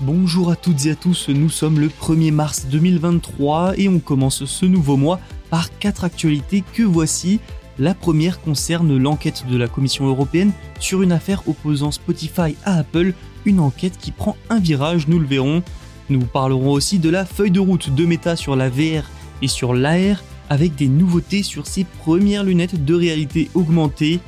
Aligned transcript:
Bonjour 0.00 0.52
à 0.52 0.54
toutes 0.54 0.86
et 0.86 0.92
à 0.92 0.94
tous, 0.94 1.28
nous 1.28 1.48
sommes 1.48 1.80
le 1.80 1.88
1er 1.88 2.30
mars 2.30 2.66
2023 2.70 3.72
et 3.76 3.88
on 3.88 3.98
commence 3.98 4.44
ce 4.44 4.64
nouveau 4.64 4.96
mois 4.96 5.18
par 5.50 5.76
quatre 5.76 6.04
actualités 6.04 6.62
que 6.72 6.84
voici. 6.84 7.40
La 7.80 7.94
première 7.94 8.40
concerne 8.40 8.96
l'enquête 8.96 9.44
de 9.50 9.56
la 9.56 9.66
Commission 9.66 10.06
européenne 10.06 10.52
sur 10.78 11.02
une 11.02 11.10
affaire 11.10 11.42
opposant 11.48 11.90
Spotify 11.90 12.54
à 12.64 12.78
Apple, 12.78 13.12
une 13.44 13.58
enquête 13.58 13.98
qui 13.98 14.12
prend 14.12 14.36
un 14.50 14.60
virage, 14.60 15.08
nous 15.08 15.18
le 15.18 15.26
verrons. 15.26 15.64
Nous 16.10 16.20
parlerons 16.20 16.70
aussi 16.70 17.00
de 17.00 17.10
la 17.10 17.24
feuille 17.24 17.50
de 17.50 17.58
route 17.58 17.92
de 17.92 18.06
Meta 18.06 18.36
sur 18.36 18.54
la 18.54 18.70
VR 18.70 19.02
et 19.42 19.48
sur 19.48 19.74
l'AR, 19.74 20.22
avec 20.48 20.76
des 20.76 20.88
nouveautés 20.88 21.42
sur 21.42 21.66
ses 21.66 21.82
premières 21.82 22.44
lunettes 22.44 22.84
de 22.84 22.94
réalité 22.94 23.50
augmentée. 23.54 24.20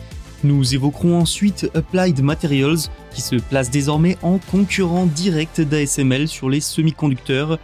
Nous 0.43 0.75
évoquerons 0.75 1.19
ensuite 1.19 1.71
Applied 1.75 2.23
Materials, 2.23 2.89
qui 3.13 3.21
se 3.21 3.37
place 3.37 3.71
désormais 3.71 4.17
en 4.23 4.39
concurrent 4.39 5.05
direct 5.05 5.61
d'ASML 5.61 6.29
sur 6.29 6.49
les 6.49 6.61
semi-conducteurs. 6.61 7.59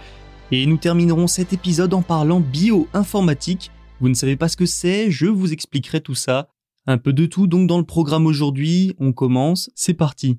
Et 0.52 0.66
nous 0.66 0.77
terminerons 0.77 1.27
cet 1.27 1.54
épisode 1.54 1.94
en 1.94 2.02
parlant 2.02 2.41
bioinformatique. 2.41 3.70
Vous 4.00 4.10
ne 4.10 4.14
savez 4.14 4.36
pas 4.36 4.48
ce 4.48 4.58
que 4.58 4.66
c'est, 4.66 5.10
je 5.10 5.27
vous 5.27 5.54
expliquerai 5.54 6.02
tout 6.02 6.14
ça. 6.14 6.48
Un 6.86 6.98
peu 6.98 7.14
de 7.14 7.24
tout 7.24 7.47
donc 7.47 7.66
dans 7.66 7.78
le 7.78 7.84
programme 7.84 8.27
aujourd'hui, 8.27 8.94
on 8.98 9.12
commence, 9.12 9.70
c'est 9.74 9.94
parti. 9.94 10.36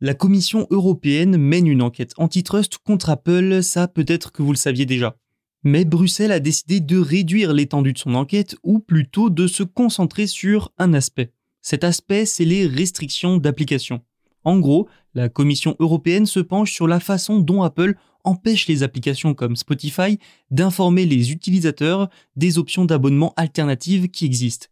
La 0.00 0.14
Commission 0.14 0.66
européenne 0.70 1.36
mène 1.36 1.68
une 1.68 1.82
enquête 1.82 2.14
antitrust 2.16 2.78
contre 2.78 3.10
Apple, 3.10 3.62
ça 3.62 3.86
peut-être 3.86 4.32
que 4.32 4.42
vous 4.42 4.50
le 4.50 4.58
saviez 4.58 4.86
déjà. 4.86 5.16
Mais 5.64 5.84
Bruxelles 5.84 6.32
a 6.32 6.40
décidé 6.40 6.80
de 6.80 6.98
réduire 6.98 7.52
l'étendue 7.52 7.92
de 7.92 7.98
son 7.98 8.14
enquête 8.14 8.56
ou 8.64 8.80
plutôt 8.80 9.30
de 9.30 9.46
se 9.46 9.62
concentrer 9.62 10.26
sur 10.26 10.72
un 10.78 10.92
aspect. 10.92 11.32
Cet 11.60 11.84
aspect, 11.84 12.26
c'est 12.26 12.44
les 12.44 12.66
restrictions 12.66 13.36
d'application. 13.36 14.00
En 14.44 14.58
gros, 14.58 14.88
la 15.14 15.28
Commission 15.28 15.76
européenne 15.78 16.26
se 16.26 16.40
penche 16.40 16.72
sur 16.72 16.88
la 16.88 16.98
façon 16.98 17.38
dont 17.38 17.62
Apple 17.62 17.94
empêche 18.24 18.66
les 18.66 18.82
applications 18.82 19.34
comme 19.34 19.54
Spotify 19.54 20.18
d'informer 20.50 21.06
les 21.06 21.30
utilisateurs 21.30 22.08
des 22.34 22.58
options 22.58 22.84
d'abonnement 22.84 23.32
alternatives 23.36 24.08
qui 24.08 24.24
existent. 24.24 24.66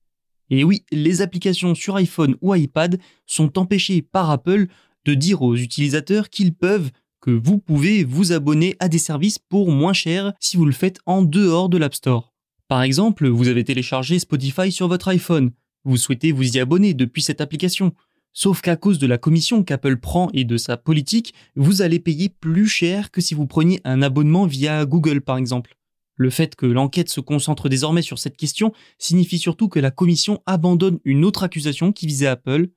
Et 0.51 0.65
oui, 0.65 0.85
les 0.91 1.23
applications 1.23 1.77
sur 1.77 1.95
iPhone 1.97 2.35
ou 2.41 2.55
iPad 2.55 2.99
sont 3.27 3.59
empêchées 3.59 4.03
par 4.03 4.31
Apple 4.31 4.67
de 5.05 5.15
dire 5.15 5.43
aux 5.43 5.55
utilisateurs 5.55 6.31
qu'ils 6.31 6.55
peuvent 6.55 6.91
que 7.21 7.31
vous 7.31 7.59
pouvez 7.59 8.05
vous 8.05 8.33
abonner 8.33 8.77
à 8.81 8.89
des 8.89 8.99
services 8.99 9.39
pour 9.39 9.71
moins 9.71 9.93
cher 9.93 10.33
si 10.41 10.57
vous 10.57 10.65
le 10.65 10.73
faites 10.73 11.01
en 11.07 11.23
dehors 11.23 11.69
de 11.69 11.79
l'App 11.79 11.95
Store. 11.95 12.33
Par 12.69 12.83
exemple, 12.83 13.29
vous 13.29 13.49
avez 13.49 13.65
téléchargé 13.65 14.19
Spotify 14.19 14.71
sur 14.73 14.89
votre 14.89 15.09
iPhone, 15.09 15.51
vous 15.85 15.97
souhaitez 15.97 16.33
vous 16.33 16.57
y 16.57 16.61
abonner 16.61 16.95
depuis 16.95 17.23
cette 17.23 17.41
application. 17.41 17.95
Sauf 18.33 18.61
qu'à 18.61 18.77
cause 18.77 18.99
de 18.99 19.07
la 19.07 19.19
commission 19.19 19.65
qu'Apple 19.65 19.97
prend 19.97 20.31
et 20.33 20.45
de 20.45 20.57
sa 20.57 20.77
politique, 20.77 21.35
vous 21.57 21.83
allez 21.83 21.99
payer 21.99 22.29
plus 22.29 22.69
cher 22.69 23.11
que 23.11 23.21
si 23.21 23.35
vous 23.35 23.47
preniez 23.47 23.81
un 23.85 24.03
abonnement 24.03 24.47
via 24.47 24.85
Google 24.85 25.21
par 25.21 25.37
exemple. 25.37 25.77
Le 26.15 26.31
fait 26.31 26.55
que 26.55 26.67
l'enquête 26.67 27.09
se 27.09 27.21
concentre 27.21 27.69
désormais 27.69 28.03
sur 28.03 28.19
cette 28.19 28.37
question 28.37 28.73
signifie 28.99 29.39
surtout 29.39 29.69
que 29.69 29.81
la 29.81 29.91
commission 29.91 30.43
abandonne 30.45 31.01
une 31.05 31.25
autre 31.25 31.43
accusation 31.43 31.93
qui 31.93 32.07
visait 32.07 32.27
Apple, 32.27 32.69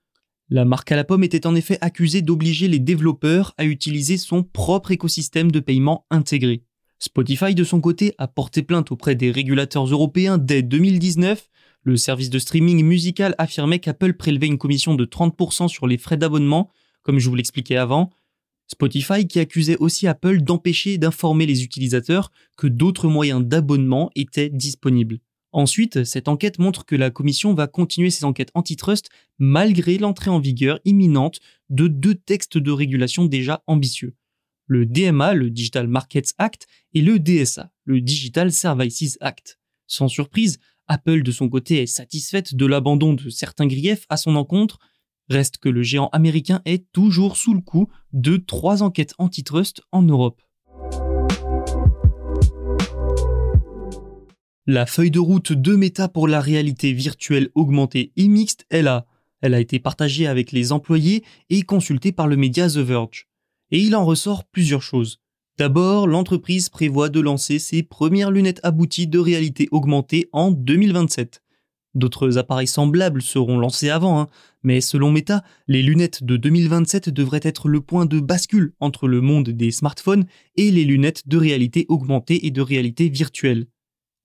la 0.54 0.66
marque 0.66 0.92
à 0.92 0.96
la 0.96 1.04
pomme 1.04 1.24
était 1.24 1.48
en 1.48 1.56
effet 1.56 1.80
accusée 1.82 2.22
d'obliger 2.22 2.68
les 2.68 2.78
développeurs 2.78 3.56
à 3.58 3.66
utiliser 3.66 4.18
son 4.18 4.44
propre 4.44 4.92
écosystème 4.92 5.52
de 5.52 5.60
paiement 5.60 6.06
intégré. 6.12 6.62
Spotify 7.00 7.56
de 7.56 7.64
son 7.64 7.82
côté 7.82 8.14
a 8.20 8.28
porté 8.28 8.62
plainte 8.62 8.92
auprès 8.92 9.16
des 9.16 9.32
régulateurs 9.32 9.88
européens 9.88 10.38
dès 10.38 10.62
2019. 10.62 11.50
Le 11.82 11.98
service 11.98 12.30
de 12.30 12.38
streaming 12.38 12.86
musical 12.86 13.34
affirmait 13.40 13.80
qu'Apple 13.80 14.14
prélevait 14.14 14.46
une 14.46 14.60
commission 14.60 14.94
de 14.94 15.06
30% 15.06 15.70
sur 15.70 15.88
les 15.88 15.98
frais 15.98 16.18
d'abonnement, 16.18 16.70
comme 17.02 17.18
je 17.18 17.30
vous 17.30 17.36
l'expliquais 17.36 17.78
avant. 17.78 18.12
Spotify 18.68 19.26
qui 19.26 19.40
accusait 19.40 19.78
aussi 19.78 20.06
Apple 20.06 20.44
d'empêcher 20.44 21.00
d'informer 21.00 21.48
les 21.48 21.64
utilisateurs 21.64 22.32
que 22.58 22.68
d'autres 22.68 23.08
moyens 23.08 23.44
d'abonnement 23.44 24.12
étaient 24.16 24.52
disponibles. 24.52 25.18
Ensuite, 25.54 26.04
cette 26.04 26.28
enquête 26.28 26.58
montre 26.58 26.84
que 26.84 26.96
la 26.96 27.12
Commission 27.12 27.54
va 27.54 27.68
continuer 27.68 28.10
ses 28.10 28.26
enquêtes 28.26 28.50
antitrust 28.56 29.10
malgré 29.38 30.00
l'entrée 30.00 30.32
en 30.32 30.40
vigueur 30.40 30.80
imminente 30.84 31.40
de 31.70 31.88
deux 31.88 32.16
textes 32.16 32.58
de 32.58 32.72
régulation 32.72 33.26
déjà 33.26 33.64
ambitieux. 33.68 34.16
Le 34.66 34.88
DMA, 34.88 35.36
le 35.36 35.52
Digital 35.52 35.88
Markets 35.88 36.34
Act, 36.40 36.66
et 36.96 37.02
le 37.02 37.20
DSA, 37.20 37.72
le 37.86 38.02
Digital 38.02 38.52
Services 38.52 39.18
Act. 39.22 39.60
Sans 39.86 40.08
surprise, 40.08 40.60
Apple 40.88 41.22
de 41.22 41.32
son 41.32 41.50
côté 41.50 41.84
est 41.84 41.88
satisfaite 41.88 42.56
de 42.56 42.66
l'abandon 42.66 43.14
de 43.14 43.30
certains 43.30 43.68
griefs 43.68 44.06
à 44.10 44.18
son 44.18 44.36
encontre, 44.36 44.80
reste 45.30 45.58
que 45.58 45.70
le 45.70 45.84
géant 45.84 46.10
américain 46.14 46.62
est 46.66 46.92
toujours 46.92 47.38
sous 47.38 47.54
le 47.54 47.62
coup 47.62 47.90
de 48.12 48.38
trois 48.38 48.82
enquêtes 48.82 49.14
antitrust 49.20 49.82
en 49.92 50.02
Europe. 50.02 50.42
La 54.66 54.86
feuille 54.86 55.12
de 55.12 55.20
route 55.20 55.52
de 55.52 55.76
Meta 55.76 56.08
pour 56.08 56.26
la 56.26 56.40
réalité 56.40 56.94
virtuelle 56.94 57.50
augmentée 57.54 58.14
et 58.16 58.30
mixte 58.30 58.66
est 58.70 58.82
là. 58.82 59.06
Elle 59.42 59.56
a 59.56 59.60
été 59.60 59.78
partagée 59.78 60.26
avec 60.26 60.54
les 60.54 60.72
employés 60.72 61.26
et 61.50 61.64
consultée 61.64 62.14
par 62.14 62.30
le 62.30 62.38
média 62.38 62.70
The 62.70 62.78
Verge. 62.78 63.28
Et 63.72 63.80
il 63.80 63.94
en 63.94 64.06
ressort 64.06 64.46
plusieurs 64.46 64.82
choses. 64.82 65.20
D'abord, 65.58 66.08
l'entreprise 66.08 66.70
prévoit 66.70 67.10
de 67.10 67.20
lancer 67.20 67.60
ses 67.60 67.84
premières 67.84 68.32
lunettes 68.32 68.62
abouties 68.64 69.06
de 69.06 69.20
réalité 69.20 69.68
augmentée 69.72 70.30
en 70.32 70.50
2027. 70.50 71.44
D'autres 71.94 72.38
appareils 72.38 72.66
semblables 72.66 73.22
seront 73.22 73.58
lancés 73.58 73.90
avant, 73.90 74.18
hein, 74.18 74.30
mais 74.64 74.80
selon 74.80 75.12
Meta, 75.12 75.44
les 75.68 75.84
lunettes 75.84 76.24
de 76.24 76.38
2027 76.38 77.10
devraient 77.10 77.42
être 77.44 77.68
le 77.68 77.82
point 77.82 78.06
de 78.06 78.22
bascule 78.22 78.74
entre 78.80 79.10
le 79.10 79.20
monde 79.20 79.50
des 79.50 79.72
smartphones 79.72 80.26
et 80.56 80.72
les 80.72 80.86
lunettes 80.86 81.28
de 81.28 81.36
réalité 81.36 81.86
augmentée 81.90 82.48
et 82.48 82.52
de 82.52 82.62
réalité 82.62 83.10
virtuelle. 83.10 83.68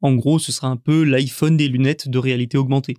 En 0.00 0.14
gros, 0.14 0.38
ce 0.38 0.52
sera 0.52 0.68
un 0.68 0.76
peu 0.76 1.02
l'iPhone 1.02 1.56
des 1.56 1.68
lunettes 1.68 2.08
de 2.08 2.18
réalité 2.18 2.56
augmentée. 2.56 2.96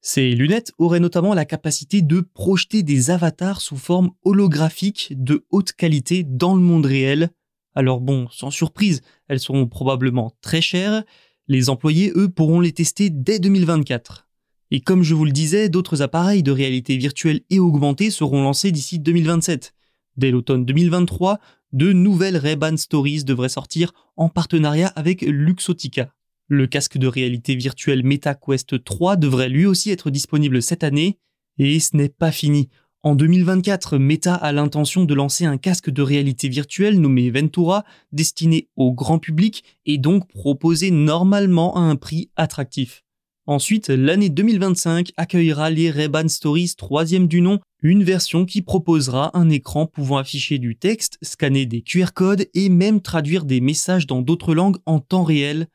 Ces 0.00 0.34
lunettes 0.34 0.72
auraient 0.78 1.00
notamment 1.00 1.32
la 1.32 1.44
capacité 1.44 2.02
de 2.02 2.20
projeter 2.20 2.82
des 2.82 3.10
avatars 3.10 3.60
sous 3.60 3.76
forme 3.76 4.10
holographique 4.24 5.14
de 5.16 5.46
haute 5.50 5.72
qualité 5.72 6.24
dans 6.24 6.54
le 6.54 6.60
monde 6.60 6.86
réel. 6.86 7.30
Alors 7.74 8.00
bon, 8.00 8.26
sans 8.30 8.50
surprise, 8.50 9.00
elles 9.28 9.40
seront 9.40 9.66
probablement 9.66 10.32
très 10.40 10.60
chères. 10.60 11.04
Les 11.46 11.70
employés, 11.70 12.12
eux, 12.16 12.28
pourront 12.28 12.60
les 12.60 12.72
tester 12.72 13.10
dès 13.10 13.38
2024. 13.38 14.28
Et 14.72 14.80
comme 14.80 15.02
je 15.02 15.14
vous 15.14 15.24
le 15.24 15.32
disais, 15.32 15.68
d'autres 15.68 16.02
appareils 16.02 16.42
de 16.42 16.50
réalité 16.50 16.96
virtuelle 16.96 17.42
et 17.48 17.60
augmentée 17.60 18.10
seront 18.10 18.42
lancés 18.42 18.72
d'ici 18.72 18.98
2027. 18.98 19.72
Dès 20.16 20.30
l'automne 20.30 20.64
2023, 20.64 21.38
de 21.72 21.92
nouvelles 21.92 22.36
Ray-Ban 22.36 22.76
Stories 22.76 23.24
devraient 23.24 23.48
sortir 23.48 23.92
en 24.16 24.28
partenariat 24.28 24.88
avec 24.88 25.22
Luxotica. 25.22 26.12
Le 26.54 26.66
casque 26.66 26.98
de 26.98 27.06
réalité 27.06 27.54
virtuelle 27.54 28.04
MetaQuest 28.04 28.84
3 28.84 29.16
devrait 29.16 29.48
lui 29.48 29.64
aussi 29.64 29.88
être 29.90 30.10
disponible 30.10 30.60
cette 30.60 30.84
année. 30.84 31.16
Et 31.56 31.80
ce 31.80 31.96
n'est 31.96 32.10
pas 32.10 32.30
fini. 32.30 32.68
En 33.02 33.14
2024, 33.14 33.96
Meta 33.96 34.34
a 34.34 34.52
l'intention 34.52 35.06
de 35.06 35.14
lancer 35.14 35.46
un 35.46 35.56
casque 35.56 35.88
de 35.88 36.02
réalité 36.02 36.50
virtuelle 36.50 37.00
nommé 37.00 37.30
Ventura, 37.30 37.86
destiné 38.12 38.68
au 38.76 38.92
grand 38.92 39.18
public 39.18 39.64
et 39.86 39.96
donc 39.96 40.28
proposé 40.28 40.90
normalement 40.90 41.74
à 41.74 41.80
un 41.80 41.96
prix 41.96 42.28
attractif. 42.36 43.02
Ensuite, 43.46 43.88
l'année 43.88 44.28
2025 44.28 45.12
accueillera 45.16 45.70
les 45.70 45.90
Ray-Ban 45.90 46.28
Stories 46.28 46.74
troisième 46.76 47.28
du 47.28 47.40
nom, 47.40 47.60
une 47.80 48.04
version 48.04 48.44
qui 48.44 48.60
proposera 48.60 49.34
un 49.34 49.48
écran 49.48 49.86
pouvant 49.86 50.18
afficher 50.18 50.58
du 50.58 50.76
texte, 50.76 51.16
scanner 51.22 51.64
des 51.64 51.80
QR 51.80 52.12
codes 52.14 52.46
et 52.52 52.68
même 52.68 53.00
traduire 53.00 53.46
des 53.46 53.62
messages 53.62 54.06
dans 54.06 54.20
d'autres 54.20 54.54
langues 54.54 54.76
en 54.84 55.00
temps 55.00 55.24
réel. 55.24 55.66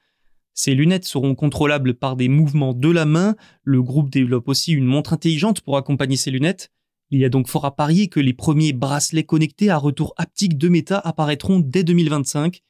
Ces 0.57 0.73
lunettes 0.73 1.05
seront 1.05 1.35
contrôlables 1.35 1.93
par 1.93 2.15
des 2.15 2.29
mouvements 2.29 2.73
de 2.73 2.89
la 2.89 3.05
main. 3.05 3.35
Le 3.61 3.83
groupe 3.83 4.09
développe 4.09 4.47
aussi 4.47 4.73
une 4.73 4.85
montre 4.85 5.13
intelligente 5.13 5.61
pour 5.61 5.77
accompagner 5.77 6.17
ces 6.17 6.31
lunettes. 6.31 6.71
Il 7.11 7.19
y 7.19 7.25
a 7.25 7.29
donc 7.29 7.47
fort 7.47 7.65
à 7.65 7.75
parier 7.75 8.07
que 8.07 8.19
les 8.19 8.33
premiers 8.33 8.73
bracelets 8.73 9.23
connectés 9.23 9.69
à 9.69 9.77
retour 9.77 10.15
haptique 10.17 10.57
de 10.57 10.67
Meta 10.67 10.97
apparaîtront 10.97 11.59
dès 11.59 11.83
2025. 11.83 12.63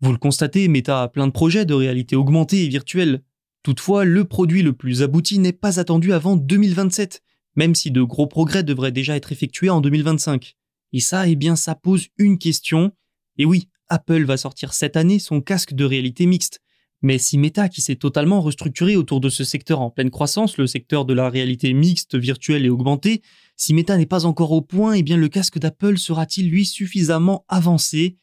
Vous 0.00 0.12
le 0.12 0.18
constatez, 0.18 0.68
Meta 0.68 1.02
a 1.02 1.08
plein 1.08 1.26
de 1.26 1.32
projets 1.32 1.66
de 1.66 1.74
réalité 1.74 2.14
augmentée 2.14 2.64
et 2.64 2.68
virtuelle. 2.68 3.24
Toutefois, 3.64 4.04
le 4.04 4.24
produit 4.24 4.62
le 4.62 4.72
plus 4.72 5.02
abouti 5.02 5.40
n'est 5.40 5.52
pas 5.52 5.80
attendu 5.80 6.12
avant 6.12 6.36
2027, 6.36 7.24
même 7.56 7.74
si 7.74 7.90
de 7.90 8.02
gros 8.02 8.28
progrès 8.28 8.62
devraient 8.62 8.92
déjà 8.92 9.16
être 9.16 9.32
effectués 9.32 9.68
en 9.68 9.80
2025. 9.80 10.54
Et 10.92 11.00
ça, 11.00 11.26
eh 11.26 11.34
bien, 11.34 11.56
ça 11.56 11.74
pose 11.74 12.06
une 12.18 12.38
question. 12.38 12.92
Et 13.36 13.44
oui, 13.44 13.68
Apple 13.88 14.22
va 14.22 14.36
sortir 14.36 14.74
cette 14.74 14.96
année 14.96 15.18
son 15.18 15.40
casque 15.40 15.74
de 15.74 15.84
réalité 15.84 16.26
mixte. 16.26 16.60
Mais 17.04 17.18
si 17.18 17.36
Meta, 17.36 17.68
qui 17.68 17.80
s'est 17.80 17.96
totalement 17.96 18.40
restructuré 18.40 18.94
autour 18.94 19.20
de 19.20 19.28
ce 19.28 19.42
secteur 19.42 19.80
en 19.80 19.90
pleine 19.90 20.10
croissance, 20.10 20.56
le 20.56 20.68
secteur 20.68 21.04
de 21.04 21.12
la 21.12 21.28
réalité 21.28 21.72
mixte, 21.72 22.14
virtuelle 22.14 22.64
et 22.64 22.70
augmentée, 22.70 23.22
si 23.56 23.74
Meta 23.74 23.96
n'est 23.96 24.06
pas 24.06 24.24
encore 24.24 24.52
au 24.52 24.62
point, 24.62 24.94
eh 24.94 25.02
bien 25.02 25.16
le 25.16 25.28
casque 25.28 25.58
d'Apple 25.58 25.98
sera-t-il 25.98 26.48
lui 26.48 26.64
suffisamment 26.64 27.44
avancé? 27.48 28.18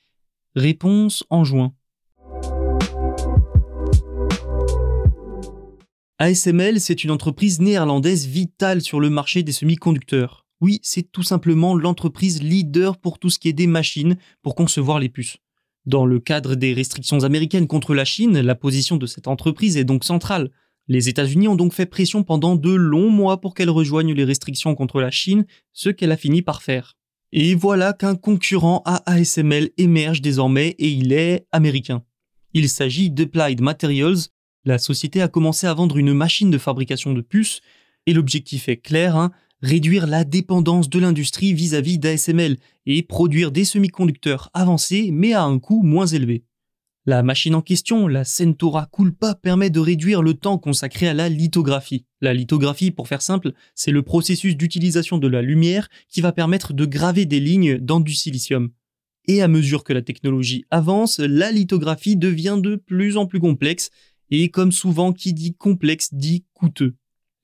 Réponse 0.55 1.25
en 1.29 1.43
juin. 1.43 1.73
ASML, 6.17 6.79
c'est 6.79 7.03
une 7.03 7.11
entreprise 7.11 7.59
néerlandaise 7.59 8.27
vitale 8.27 8.81
sur 8.81 9.01
le 9.01 9.09
marché 9.09 9.43
des 9.43 9.51
semi-conducteurs. 9.51 10.45
Oui, 10.61 10.79
c'est 10.83 11.11
tout 11.11 11.23
simplement 11.23 11.75
l'entreprise 11.75 12.41
leader 12.41 12.97
pour 12.97 13.19
tout 13.19 13.29
ce 13.29 13.39
qui 13.39 13.49
est 13.49 13.53
des 13.53 13.67
machines 13.67 14.17
pour 14.41 14.55
concevoir 14.55 14.99
les 14.99 15.09
puces. 15.09 15.37
Dans 15.89 16.05
le 16.05 16.19
cadre 16.19 16.53
des 16.53 16.75
restrictions 16.75 17.23
américaines 17.23 17.65
contre 17.65 17.95
la 17.95 18.05
Chine, 18.05 18.41
la 18.41 18.53
position 18.53 18.97
de 18.97 19.07
cette 19.07 19.27
entreprise 19.27 19.75
est 19.75 19.85
donc 19.85 20.03
centrale. 20.03 20.51
Les 20.87 21.09
États-Unis 21.09 21.47
ont 21.47 21.55
donc 21.55 21.73
fait 21.73 21.87
pression 21.87 22.21
pendant 22.21 22.55
de 22.55 22.69
longs 22.69 23.09
mois 23.09 23.41
pour 23.41 23.55
qu'elle 23.55 23.71
rejoigne 23.71 24.13
les 24.13 24.23
restrictions 24.23 24.75
contre 24.75 25.01
la 25.01 25.09
Chine, 25.09 25.47
ce 25.73 25.89
qu'elle 25.89 26.11
a 26.11 26.15
fini 26.15 26.43
par 26.43 26.61
faire. 26.61 26.95
Et 27.31 27.55
voilà 27.55 27.93
qu'un 27.93 28.15
concurrent 28.15 28.83
à 28.85 29.01
ASML 29.11 29.71
émerge 29.77 30.21
désormais 30.21 30.75
et 30.77 30.89
il 30.89 31.11
est 31.11 31.47
américain. 31.51 32.03
Il 32.53 32.69
s'agit 32.69 33.09
d'Applied 33.09 33.59
Materials, 33.59 34.27
la 34.65 34.77
société 34.77 35.23
a 35.23 35.27
commencé 35.27 35.65
à 35.65 35.73
vendre 35.73 35.97
une 35.97 36.13
machine 36.13 36.51
de 36.51 36.59
fabrication 36.59 37.13
de 37.13 37.21
puces, 37.21 37.61
et 38.05 38.13
l'objectif 38.13 38.69
est 38.69 38.77
clair, 38.77 39.15
hein, 39.15 39.31
réduire 39.61 40.07
la 40.07 40.23
dépendance 40.23 40.89
de 40.89 40.99
l'industrie 40.99 41.53
vis-à-vis 41.53 41.99
d'ASML 41.99 42.57
et 42.85 43.03
produire 43.03 43.51
des 43.51 43.65
semi-conducteurs 43.65 44.49
avancés 44.53 45.09
mais 45.11 45.33
à 45.33 45.43
un 45.43 45.59
coût 45.59 45.83
moins 45.83 46.07
élevé. 46.07 46.43
La 47.05 47.23
machine 47.23 47.55
en 47.55 47.61
question, 47.61 48.07
la 48.07 48.23
Centora 48.23 48.87
Culpa, 48.93 49.33
permet 49.33 49.69
de 49.69 49.79
réduire 49.79 50.21
le 50.21 50.35
temps 50.35 50.57
consacré 50.57 51.07
à 51.07 51.13
la 51.13 51.27
lithographie. 51.27 52.05
La 52.21 52.33
lithographie, 52.33 52.91
pour 52.91 53.07
faire 53.07 53.21
simple, 53.21 53.53
c'est 53.73 53.91
le 53.91 54.03
processus 54.03 54.55
d'utilisation 54.55 55.17
de 55.17 55.27
la 55.27 55.41
lumière 55.41 55.89
qui 56.07 56.21
va 56.21 56.33
permettre 56.33 56.73
de 56.73 56.85
graver 56.85 57.25
des 57.25 57.39
lignes 57.39 57.79
dans 57.79 57.99
du 57.99 58.13
silicium. 58.13 58.69
Et 59.27 59.41
à 59.41 59.47
mesure 59.47 59.83
que 59.83 59.93
la 59.93 60.01
technologie 60.01 60.65
avance, 60.69 61.19
la 61.19 61.51
lithographie 61.51 62.15
devient 62.15 62.59
de 62.61 62.75
plus 62.75 63.17
en 63.17 63.25
plus 63.25 63.39
complexe 63.39 63.89
et 64.29 64.49
comme 64.49 64.71
souvent 64.71 65.13
qui 65.13 65.33
dit 65.33 65.55
complexe 65.55 66.13
dit 66.13 66.45
coûteux. 66.53 66.95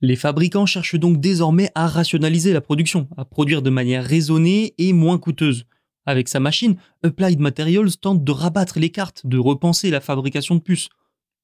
Les 0.02 0.16
fabricants 0.16 0.66
cherchent 0.66 0.98
donc 0.98 1.20
désormais 1.20 1.70
à 1.74 1.86
rationaliser 1.86 2.52
la 2.52 2.60
production, 2.60 3.08
à 3.16 3.24
produire 3.24 3.62
de 3.62 3.70
manière 3.70 4.04
raisonnée 4.04 4.74
et 4.76 4.92
moins 4.92 5.18
coûteuse. 5.18 5.64
Avec 6.04 6.28
sa 6.28 6.38
machine, 6.38 6.76
Applied 7.02 7.40
Materials 7.40 7.96
tente 7.96 8.22
de 8.22 8.32
rabattre 8.32 8.78
les 8.78 8.90
cartes, 8.90 9.26
de 9.26 9.38
repenser 9.38 9.90
la 9.90 10.00
fabrication 10.00 10.54
de 10.54 10.60
puces. 10.60 10.90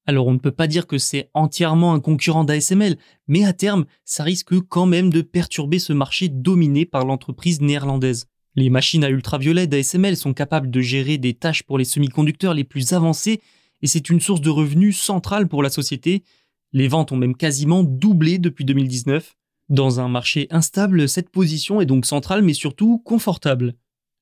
Alors 0.05 0.27
on 0.27 0.33
ne 0.33 0.39
peut 0.39 0.51
pas 0.51 0.67
dire 0.67 0.85
que 0.85 0.99
c'est 0.99 1.29
entièrement 1.33 1.93
un 1.93 1.99
concurrent 1.99 2.43
d'ASML, 2.43 2.97
mais 3.27 3.43
à 3.43 3.53
terme, 3.53 3.85
ça 4.05 4.23
risque 4.23 4.59
quand 4.69 4.85
même 4.85 5.09
de 5.09 5.21
perturber 5.21 5.79
ce 5.79 5.93
marché 5.93 6.29
dominé 6.29 6.85
par 6.85 7.05
l'entreprise 7.05 7.59
néerlandaise. 7.59 8.27
Les 8.55 8.69
machines 8.69 9.03
à 9.03 9.09
ultraviolet 9.09 9.65
d'ASML 9.65 10.15
sont 10.15 10.33
capables 10.33 10.69
de 10.69 10.81
gérer 10.81 11.17
des 11.17 11.33
tâches 11.33 11.63
pour 11.63 11.79
les 11.79 11.85
semi-conducteurs 11.85 12.53
les 12.53 12.63
plus 12.63 12.93
avancés 12.93 13.41
et 13.81 13.87
c'est 13.87 14.09
une 14.09 14.21
source 14.21 14.41
de 14.41 14.49
revenus 14.49 14.99
centrale 14.99 15.47
pour 15.47 15.63
la 15.63 15.69
société. 15.69 16.23
Les 16.73 16.87
ventes 16.87 17.11
ont 17.11 17.17
même 17.17 17.35
quasiment 17.35 17.83
doublé 17.83 18.39
depuis 18.39 18.65
2019. 18.65 19.35
Dans 19.69 19.99
un 19.99 20.09
marché 20.09 20.47
instable, 20.49 21.07
cette 21.07 21.29
position 21.29 21.79
est 21.79 21.85
donc 21.85 22.05
centrale 22.07 22.41
mais 22.41 22.55
surtout 22.55 22.97
confortable. 22.97 23.75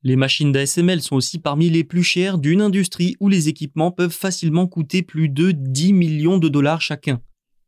Les 0.04 0.18
machines 0.18 0.52
d'ASML 0.52 1.02
sont 1.02 1.16
aussi 1.16 1.40
parmi 1.40 1.70
les 1.70 1.86
plus 1.86 2.04
chères 2.04 2.38
d'une 2.38 2.62
industrie 2.62 3.16
où 3.22 3.30
les 3.30 3.48
équipements 3.48 3.92
peuvent 3.92 4.12
facilement 4.12 4.68
coûter 4.68 5.02
plus 5.02 5.30
de 5.30 5.52
10 5.52 5.94
millions 5.94 6.40
de 6.40 6.50
dollars 6.50 6.82
chacun. 6.82 7.22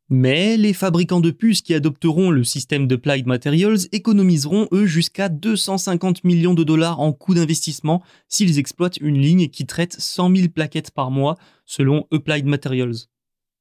Mais 0.10 0.58
les 0.58 0.74
fabricants 0.74 1.22
de 1.22 1.32
puces 1.32 1.62
qui 1.62 1.74
adopteront 1.74 2.30
le 2.30 2.44
système 2.44 2.88
de 2.88 2.96
Applied 2.96 3.26
Materials 3.26 3.88
économiseront 3.94 4.68
eux 4.74 4.86
jusqu'à 4.86 5.30
250 5.30 6.26
millions 6.26 6.54
de 6.54 6.66
dollars 6.66 7.00
en 7.00 7.14
coûts 7.14 7.36
d'investissement 7.36 8.04
s'ils 8.28 8.60
exploitent 8.60 8.98
une 8.98 9.18
ligne 9.18 9.48
qui 9.48 9.66
traite 9.66 9.96
100 9.98 10.36
000 10.36 10.48
plaquettes 10.50 10.92
par 10.92 11.10
mois 11.10 11.38
selon 11.66 12.06
Applied 12.12 12.46
Materials. 12.46 13.08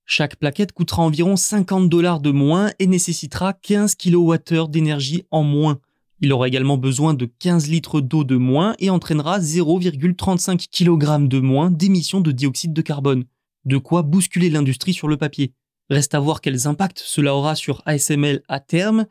Chaque 0.04 0.36
plaquette 0.36 0.72
coûtera 0.72 1.02
environ 1.02 1.36
50 1.36 1.88
dollars 1.88 2.20
de 2.20 2.30
moins 2.30 2.70
et 2.78 2.86
nécessitera 2.86 3.52
15 3.52 3.94
kWh 3.94 4.68
d'énergie 4.68 5.24
en 5.30 5.42
moins. 5.42 5.80
Il 6.20 6.32
aura 6.32 6.46
également 6.46 6.76
besoin 6.76 7.14
de 7.14 7.26
15 7.26 7.68
litres 7.68 8.00
d'eau 8.00 8.22
de 8.22 8.36
moins 8.36 8.74
et 8.78 8.90
entraînera 8.90 9.40
0,35 9.40 10.68
kg 10.68 11.26
de 11.26 11.40
moins 11.40 11.70
d'émissions 11.70 12.20
de 12.20 12.30
dioxyde 12.30 12.72
de 12.72 12.82
carbone. 12.82 13.24
De 13.64 13.76
quoi 13.76 14.02
bousculer 14.02 14.50
l'industrie 14.50 14.92
sur 14.92 15.08
le 15.08 15.16
papier. 15.16 15.52
Reste 15.90 16.14
à 16.14 16.20
voir 16.20 16.40
quels 16.40 16.66
impacts 16.66 17.02
cela 17.04 17.34
aura 17.34 17.54
sur 17.54 17.82
ASML 17.86 18.42
à 18.48 18.60
terme. 18.60 19.06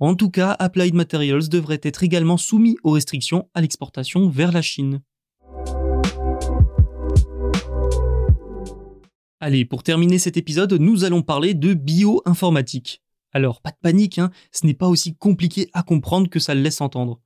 En 0.00 0.14
tout 0.14 0.30
cas, 0.30 0.56
Applied 0.58 0.94
Materials 0.94 1.48
devrait 1.48 1.80
être 1.82 2.02
également 2.02 2.36
soumis 2.36 2.76
aux 2.82 2.92
restrictions 2.92 3.48
à 3.54 3.60
l'exportation 3.60 4.28
vers 4.28 4.52
la 4.52 4.62
Chine. 4.62 5.00
Allez, 9.46 9.66
pour 9.66 9.82
terminer 9.82 10.18
cet 10.18 10.38
épisode, 10.38 10.72
nous 10.72 11.04
allons 11.04 11.20
parler 11.20 11.52
de 11.52 11.74
bioinformatique. 11.74 13.02
Alors, 13.30 13.60
pas 13.60 13.72
de 13.72 13.76
panique, 13.82 14.18
hein, 14.18 14.30
ce 14.52 14.64
n'est 14.64 14.72
pas 14.72 14.88
aussi 14.88 15.16
compliqué 15.16 15.68
à 15.74 15.82
comprendre 15.82 16.30
que 16.30 16.38
ça 16.38 16.54
le 16.54 16.62
laisse 16.62 16.80
entendre. 16.80 17.20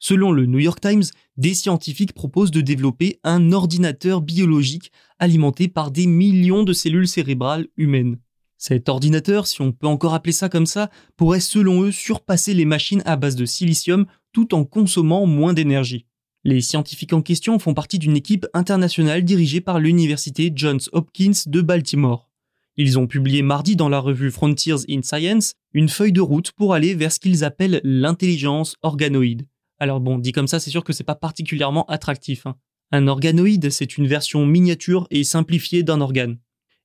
Selon 0.00 0.32
le 0.32 0.46
New 0.46 0.58
York 0.58 0.80
Times, 0.80 1.04
des 1.36 1.54
scientifiques 1.54 2.14
proposent 2.14 2.50
de 2.50 2.62
développer 2.62 3.20
un 3.22 3.52
ordinateur 3.52 4.22
biologique 4.22 4.90
alimenté 5.20 5.68
par 5.68 5.92
des 5.92 6.08
millions 6.08 6.64
de 6.64 6.72
cellules 6.72 7.06
cérébrales 7.06 7.68
humaines. 7.76 8.18
Cet 8.58 8.88
ordinateur, 8.88 9.46
si 9.46 9.60
on 9.60 9.70
peut 9.70 9.86
encore 9.86 10.14
appeler 10.14 10.32
ça 10.32 10.48
comme 10.48 10.66
ça, 10.66 10.90
pourrait 11.16 11.38
selon 11.38 11.82
eux 11.82 11.92
surpasser 11.92 12.54
les 12.54 12.64
machines 12.64 13.04
à 13.04 13.14
base 13.14 13.36
de 13.36 13.46
silicium 13.46 14.06
tout 14.32 14.52
en 14.52 14.64
consommant 14.64 15.26
moins 15.26 15.52
d'énergie. 15.52 16.06
Les 16.44 16.60
scientifiques 16.60 17.12
en 17.12 17.22
question 17.22 17.60
font 17.60 17.72
partie 17.72 18.00
d'une 18.00 18.16
équipe 18.16 18.46
internationale 18.52 19.24
dirigée 19.24 19.60
par 19.60 19.78
l'université 19.78 20.50
Johns 20.52 20.80
Hopkins 20.90 21.30
de 21.46 21.60
Baltimore. 21.60 22.28
Ils 22.76 22.98
ont 22.98 23.06
publié 23.06 23.42
mardi 23.42 23.76
dans 23.76 23.88
la 23.88 24.00
revue 24.00 24.32
Frontiers 24.32 24.90
in 24.90 25.02
Science 25.02 25.54
une 25.72 25.88
feuille 25.88 26.12
de 26.12 26.20
route 26.20 26.50
pour 26.50 26.74
aller 26.74 26.94
vers 26.94 27.12
ce 27.12 27.20
qu'ils 27.20 27.44
appellent 27.44 27.80
l'intelligence 27.84 28.74
organoïde. 28.82 29.46
Alors 29.78 30.00
bon, 30.00 30.18
dit 30.18 30.32
comme 30.32 30.48
ça, 30.48 30.58
c'est 30.58 30.70
sûr 30.70 30.82
que 30.82 30.92
c'est 30.92 31.04
pas 31.04 31.14
particulièrement 31.14 31.84
attractif. 31.86 32.44
Hein. 32.46 32.56
Un 32.90 33.06
organoïde, 33.06 33.70
c'est 33.70 33.96
une 33.96 34.08
version 34.08 34.44
miniature 34.44 35.06
et 35.12 35.22
simplifiée 35.22 35.84
d'un 35.84 36.00
organe. 36.00 36.38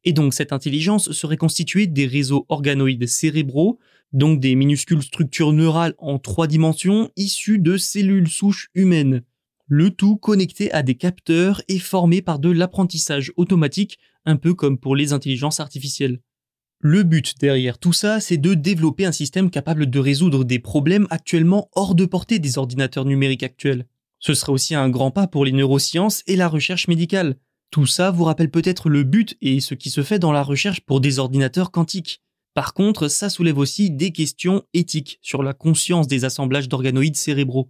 Et 0.04 0.14
donc 0.14 0.36
cette 0.36 0.54
intelligence 0.54 1.12
serait 1.14 1.36
constituée 1.36 1.88
des 1.88 2.06
réseaux 2.06 2.46
organoïdes 2.48 3.08
cérébraux, 3.08 3.80
donc 4.14 4.40
des 4.40 4.54
minuscules 4.54 5.02
structures 5.02 5.52
neurales 5.52 5.96
en 5.98 6.20
trois 6.20 6.46
dimensions 6.46 7.10
issues 7.16 7.58
de 7.58 7.76
cellules 7.76 8.30
souches 8.30 8.70
humaines. 8.76 9.24
Le 9.70 9.90
tout 9.90 10.16
connecté 10.16 10.72
à 10.72 10.82
des 10.82 10.96
capteurs 10.96 11.62
et 11.68 11.78
formé 11.78 12.22
par 12.22 12.40
de 12.40 12.50
l'apprentissage 12.50 13.34
automatique, 13.36 14.00
un 14.24 14.38
peu 14.38 14.54
comme 14.54 14.78
pour 14.78 14.96
les 14.96 15.12
intelligences 15.12 15.60
artificielles. 15.60 16.22
Le 16.80 17.04
but 17.04 17.34
derrière 17.40 17.78
tout 17.78 17.92
ça, 17.92 18.22
c'est 18.22 18.38
de 18.38 18.54
développer 18.54 19.04
un 19.06 19.12
système 19.12 19.50
capable 19.50 19.90
de 19.90 20.00
résoudre 20.00 20.46
des 20.46 20.60
problèmes 20.60 21.08
actuellement 21.10 21.70
hors 21.74 21.96
de 21.96 22.06
portée 22.06 22.40
des 22.40 22.58
ordinateurs 22.58 23.04
numériques 23.04 23.44
actuels. 23.44 23.88
Ce 24.20 24.34
serait 24.34 24.54
aussi 24.54 24.74
un 24.74 24.88
grand 24.88 25.12
pas 25.12 25.28
pour 25.28 25.44
les 25.44 25.52
neurosciences 25.52 26.24
et 26.28 26.38
la 26.38 26.48
recherche 26.48 26.88
médicale. 26.88 27.36
Tout 27.70 27.88
ça 27.88 28.10
vous 28.12 28.24
rappelle 28.24 28.52
peut-être 28.52 28.88
le 28.88 29.04
but 29.04 29.36
et 29.42 29.60
ce 29.60 29.74
qui 29.74 29.90
se 29.90 30.02
fait 30.02 30.20
dans 30.20 30.32
la 30.32 30.44
recherche 30.44 30.80
pour 30.80 31.02
des 31.02 31.20
ordinateurs 31.20 31.72
quantiques. 31.72 32.22
Par 32.54 32.74
contre, 32.74 33.10
ça 33.10 33.30
soulève 33.30 33.58
aussi 33.58 33.92
des 33.92 34.12
questions 34.12 34.64
éthiques 34.74 35.20
sur 35.22 35.44
la 35.44 35.54
conscience 35.54 36.08
des 36.08 36.24
assemblages 36.24 36.70
d'organoïdes 36.70 37.18
cérébraux. 37.18 37.70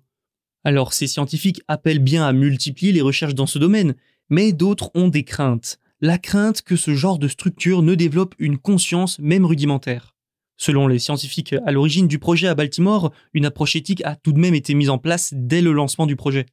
Alors 0.63 0.93
ces 0.93 1.07
scientifiques 1.07 1.61
appellent 1.67 1.99
bien 1.99 2.25
à 2.25 2.33
multiplier 2.33 2.91
les 2.91 3.01
recherches 3.01 3.35
dans 3.35 3.45
ce 3.45 3.59
domaine, 3.59 3.95
mais 4.29 4.51
d'autres 4.51 4.91
ont 4.95 5.07
des 5.07 5.23
craintes. 5.23 5.79
la 5.99 6.19
crainte 6.19 6.61
que 6.61 6.75
ce 6.75 6.93
genre 6.93 7.17
de 7.17 7.27
structure 7.27 7.81
ne 7.81 7.95
développe 7.95 8.35
une 8.37 8.57
conscience 8.59 9.17
même 9.17 9.45
rudimentaire. 9.45 10.15
Selon 10.57 10.87
les 10.87 10.99
scientifiques 10.99 11.55
à 11.65 11.71
l'origine 11.71 12.07
du 12.07 12.19
projet 12.19 12.47
à 12.47 12.55
Baltimore, 12.55 13.11
une 13.33 13.45
approche 13.45 13.75
éthique 13.75 14.03
a 14.05 14.15
tout 14.15 14.33
de 14.33 14.39
même 14.39 14.55
été 14.55 14.73
mise 14.73 14.89
en 14.89 14.97
place 14.97 15.33
dès 15.35 15.61
le 15.61 15.71
lancement 15.71 16.05
du 16.05 16.15
projet. 16.15 16.47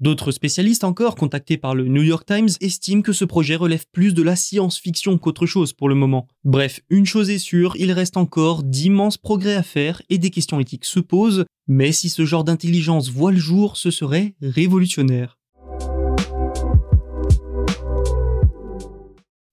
D'autres 0.00 0.32
spécialistes 0.32 0.84
encore, 0.84 1.14
contactés 1.14 1.58
par 1.58 1.74
le 1.74 1.86
New 1.86 2.02
York 2.02 2.24
Times, 2.26 2.48
estiment 2.62 3.02
que 3.02 3.12
ce 3.12 3.26
projet 3.26 3.54
relève 3.54 3.84
plus 3.92 4.14
de 4.14 4.22
la 4.22 4.34
science-fiction 4.34 5.18
qu'autre 5.18 5.44
chose 5.44 5.74
pour 5.74 5.90
le 5.90 5.94
moment. 5.94 6.26
Bref, 6.42 6.80
une 6.88 7.04
chose 7.04 7.28
est 7.28 7.38
sûre, 7.38 7.76
il 7.76 7.92
reste 7.92 8.16
encore 8.16 8.62
d'immenses 8.62 9.18
progrès 9.18 9.56
à 9.56 9.62
faire 9.62 10.00
et 10.08 10.16
des 10.16 10.30
questions 10.30 10.58
éthiques 10.58 10.86
se 10.86 11.00
posent, 11.00 11.44
mais 11.68 11.92
si 11.92 12.08
ce 12.08 12.24
genre 12.24 12.44
d'intelligence 12.44 13.10
voit 13.10 13.30
le 13.30 13.38
jour, 13.38 13.76
ce 13.76 13.90
serait 13.90 14.34
révolutionnaire. 14.40 15.38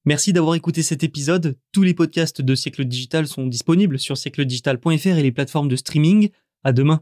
Merci 0.06 0.32
d'avoir 0.32 0.56
écouté 0.56 0.82
cet 0.82 1.04
épisode. 1.04 1.58
Tous 1.74 1.84
les 1.84 1.94
podcasts 1.94 2.42
de 2.42 2.56
Siècle 2.56 2.86
Digital 2.86 3.27
sont 3.27 3.48
disponibles 3.48 4.00
sur 4.00 4.18
siècledigital.fr 4.18 5.08
et 5.08 5.24
les 5.24 5.34
plateformes 5.34 5.68
de 5.68 5.75
streaming. 5.75 6.30
À 6.63 6.72
demain. 6.72 7.01